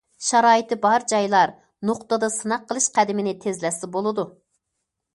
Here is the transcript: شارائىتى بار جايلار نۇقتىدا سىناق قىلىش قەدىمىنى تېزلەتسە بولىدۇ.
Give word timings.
شارائىتى 0.27 0.77
بار 0.85 1.05
جايلار 1.11 1.53
نۇقتىدا 1.91 2.31
سىناق 2.39 2.67
قىلىش 2.73 2.91
قەدىمىنى 2.99 3.39
تېزلەتسە 3.47 3.95
بولىدۇ. 3.99 4.31